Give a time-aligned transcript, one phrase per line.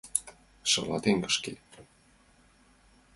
[0.71, 1.53] Шалатен кышке!